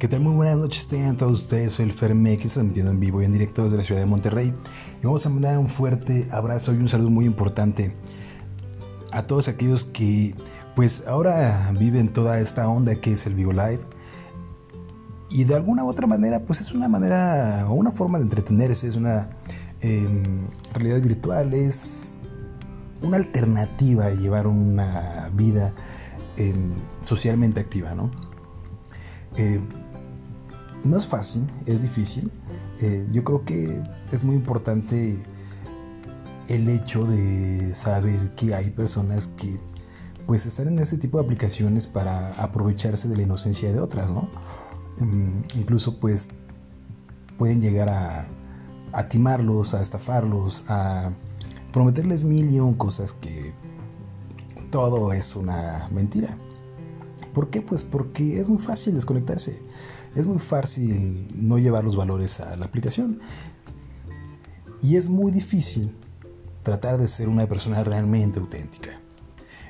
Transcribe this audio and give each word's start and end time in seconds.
¿Qué 0.00 0.08
tal? 0.08 0.20
Muy 0.20 0.32
buenas 0.32 0.56
noches 0.56 0.88
tengan 0.88 1.18
todos 1.18 1.42
ustedes. 1.42 1.74
Soy 1.74 1.84
el 1.84 1.92
Fermex, 1.92 2.54
transmitiendo 2.54 2.90
en 2.90 3.00
vivo 3.00 3.20
y 3.20 3.26
en 3.26 3.32
directo 3.32 3.64
desde 3.64 3.76
la 3.76 3.84
ciudad 3.84 4.00
de 4.00 4.06
Monterrey. 4.06 4.54
Y 4.98 5.04
vamos 5.04 5.26
a 5.26 5.28
mandar 5.28 5.58
un 5.58 5.68
fuerte 5.68 6.26
abrazo 6.32 6.72
y 6.72 6.78
un 6.78 6.88
saludo 6.88 7.10
muy 7.10 7.26
importante 7.26 7.94
a 9.12 9.26
todos 9.26 9.46
aquellos 9.48 9.84
que, 9.84 10.34
pues, 10.74 11.06
ahora 11.06 11.70
viven 11.78 12.14
toda 12.14 12.40
esta 12.40 12.66
onda 12.66 12.94
que 12.94 13.12
es 13.12 13.26
el 13.26 13.34
Vivo 13.34 13.52
Live. 13.52 13.80
Y 15.28 15.44
de 15.44 15.54
alguna 15.54 15.84
u 15.84 15.88
otra 15.88 16.06
manera, 16.06 16.46
pues 16.46 16.62
es 16.62 16.72
una 16.72 16.88
manera 16.88 17.66
o 17.68 17.74
una 17.74 17.90
forma 17.90 18.16
de 18.16 18.24
entretenerse, 18.24 18.88
es 18.88 18.96
una 18.96 19.28
em, 19.82 20.46
realidad 20.72 21.02
virtual, 21.02 21.52
es 21.52 22.16
una 23.02 23.18
alternativa 23.18 24.06
a 24.06 24.14
llevar 24.14 24.46
una 24.46 25.30
vida 25.34 25.74
em, 26.38 26.72
socialmente 27.02 27.60
activa, 27.60 27.94
¿no? 27.94 28.10
Eh, 29.36 29.60
no 30.84 30.96
es 30.96 31.06
fácil, 31.06 31.46
es 31.66 31.82
difícil. 31.82 32.30
Eh, 32.80 33.06
yo 33.12 33.24
creo 33.24 33.44
que 33.44 33.82
es 34.12 34.24
muy 34.24 34.36
importante 34.36 35.22
el 36.48 36.68
hecho 36.68 37.04
de 37.04 37.74
saber 37.74 38.34
que 38.34 38.54
hay 38.54 38.70
personas 38.70 39.28
que 39.28 39.60
pues 40.26 40.46
están 40.46 40.68
en 40.68 40.78
este 40.78 40.96
tipo 40.96 41.18
de 41.18 41.24
aplicaciones 41.24 41.86
para 41.86 42.32
aprovecharse 42.34 43.08
de 43.08 43.16
la 43.16 43.22
inocencia 43.22 43.72
de 43.72 43.80
otras, 43.80 44.10
¿no? 44.10 44.28
Mm, 44.98 45.42
incluso 45.56 45.98
pues 45.98 46.28
pueden 47.38 47.60
llegar 47.60 47.88
a, 47.88 49.08
timarlos, 49.08 49.74
a 49.74 49.82
estafarlos, 49.82 50.64
a 50.68 51.12
prometerles 51.72 52.24
mil 52.24 52.50
y 52.50 52.76
cosas 52.76 53.12
que 53.12 53.54
todo 54.70 55.12
es 55.12 55.34
una 55.36 55.88
mentira. 55.90 56.36
¿Por 57.32 57.50
qué? 57.50 57.62
Pues 57.62 57.84
porque 57.84 58.40
es 58.40 58.48
muy 58.48 58.58
fácil 58.58 58.94
desconectarse 58.94 59.60
es 60.14 60.26
muy 60.26 60.38
fácil 60.38 61.28
no 61.34 61.58
llevar 61.58 61.84
los 61.84 61.96
valores 61.96 62.40
a 62.40 62.56
la 62.56 62.66
aplicación. 62.66 63.20
Y 64.82 64.96
es 64.96 65.08
muy 65.08 65.30
difícil 65.30 65.94
tratar 66.62 66.98
de 66.98 67.08
ser 67.08 67.28
una 67.28 67.46
persona 67.46 67.84
realmente 67.84 68.40
auténtica. 68.40 69.00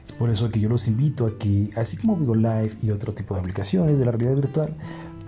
Es 0.04 0.12
por 0.12 0.30
eso 0.30 0.50
que 0.50 0.60
yo 0.60 0.68
los 0.68 0.88
invito 0.88 1.26
a 1.26 1.38
que, 1.38 1.70
así 1.76 1.96
como 1.96 2.16
Vigo 2.16 2.34
Live 2.34 2.76
y 2.82 2.90
otro 2.90 3.12
tipo 3.14 3.34
de 3.34 3.40
aplicaciones 3.40 3.98
de 3.98 4.04
la 4.04 4.12
realidad 4.12 4.36
virtual, 4.36 4.76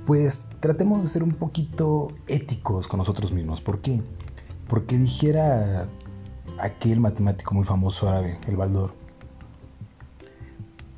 pues 0.06 0.44
tratemos 0.61 1.02
de 1.02 1.08
ser 1.08 1.22
un 1.22 1.33
poquito 1.33 2.08
éticos 2.27 2.89
con 2.89 2.98
nosotros 2.98 3.33
mismos. 3.33 3.61
¿Por 3.61 3.80
qué? 3.80 4.02
Porque 4.69 4.96
dijera 4.96 5.89
aquel 6.58 7.00
matemático 7.00 7.55
muy 7.55 7.64
famoso 7.64 8.08
árabe, 8.08 8.39
el 8.46 8.56
Baldor, 8.56 8.94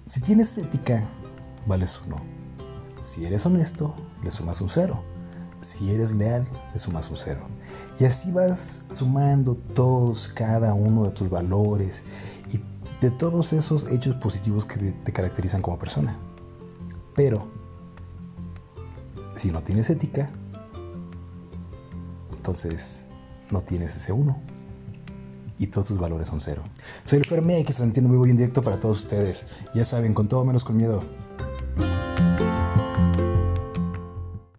si 0.06 0.20
tienes 0.20 0.56
ética, 0.58 1.08
vales 1.66 2.00
uno. 2.06 2.20
Si 3.02 3.24
eres 3.24 3.44
honesto, 3.46 3.94
le 4.22 4.30
sumas 4.30 4.60
un 4.60 4.68
cero. 4.68 5.02
Si 5.60 5.90
eres 5.90 6.14
leal, 6.14 6.46
le 6.72 6.78
sumas 6.78 7.10
un 7.10 7.16
cero. 7.16 7.42
Y 7.98 8.04
así 8.04 8.30
vas 8.32 8.86
sumando 8.90 9.54
todos, 9.74 10.28
cada 10.28 10.74
uno 10.74 11.04
de 11.04 11.10
tus 11.10 11.30
valores 11.30 12.02
y 12.52 12.60
de 13.00 13.10
todos 13.10 13.52
esos 13.52 13.90
hechos 13.90 14.16
positivos 14.16 14.64
que 14.64 14.92
te 14.92 15.12
caracterizan 15.12 15.62
como 15.62 15.78
persona. 15.78 16.16
Pero, 17.14 17.46
si 19.36 19.50
no 19.50 19.62
tienes 19.62 19.90
ética, 19.90 20.30
entonces 22.32 23.04
no 23.50 23.60
tienes 23.62 23.96
ese 23.96 24.12
uno. 24.12 24.38
Y 25.58 25.68
todos 25.68 25.86
tus 25.86 25.98
valores 25.98 26.28
son 26.28 26.40
cero. 26.40 26.62
Soy 27.04 27.20
el 27.20 27.24
Ferme, 27.24 27.64
que 27.64 27.72
entiendo 27.80 28.12
muy 28.12 28.24
bien 28.26 28.36
directo 28.36 28.62
para 28.62 28.80
todos 28.80 29.00
ustedes. 29.02 29.46
Ya 29.74 29.84
saben, 29.84 30.12
con 30.12 30.26
todo 30.26 30.44
menos 30.44 30.64
con 30.64 30.76
miedo. 30.76 31.02
Bye. 31.76 32.03